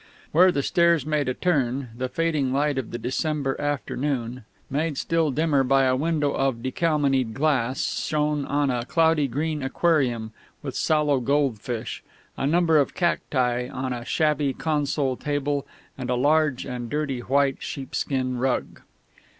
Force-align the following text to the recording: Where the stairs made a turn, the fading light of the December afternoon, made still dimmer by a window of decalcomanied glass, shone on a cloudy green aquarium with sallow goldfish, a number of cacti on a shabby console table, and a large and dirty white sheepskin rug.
Where 0.31 0.51
the 0.51 0.63
stairs 0.63 1.05
made 1.05 1.29
a 1.29 1.35
turn, 1.35 1.89
the 1.95 2.09
fading 2.09 2.51
light 2.51 2.79
of 2.79 2.89
the 2.89 2.97
December 2.97 3.55
afternoon, 3.61 4.45
made 4.67 4.97
still 4.97 5.29
dimmer 5.29 5.63
by 5.63 5.83
a 5.83 5.95
window 5.95 6.31
of 6.31 6.63
decalcomanied 6.63 7.35
glass, 7.35 8.03
shone 8.03 8.43
on 8.47 8.71
a 8.71 8.83
cloudy 8.83 9.27
green 9.27 9.61
aquarium 9.61 10.31
with 10.63 10.75
sallow 10.75 11.19
goldfish, 11.19 12.01
a 12.35 12.47
number 12.47 12.79
of 12.79 12.95
cacti 12.95 13.67
on 13.67 13.93
a 13.93 14.03
shabby 14.03 14.53
console 14.53 15.15
table, 15.15 15.67
and 15.99 16.09
a 16.09 16.15
large 16.15 16.65
and 16.65 16.89
dirty 16.89 17.19
white 17.19 17.57
sheepskin 17.59 18.39
rug. 18.39 18.81